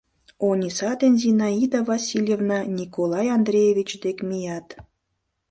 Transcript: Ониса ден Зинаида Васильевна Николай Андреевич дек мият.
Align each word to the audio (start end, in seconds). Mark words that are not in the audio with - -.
Ониса 0.47 0.91
ден 1.01 1.13
Зинаида 1.21 1.79
Васильевна 1.89 2.59
Николай 2.77 3.27
Андреевич 3.37 3.89
дек 4.03 4.17
мият. 4.29 4.67